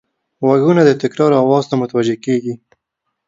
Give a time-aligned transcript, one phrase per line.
[0.45, 2.53] غوږونه د تکرار آواز ته متوجه کېږي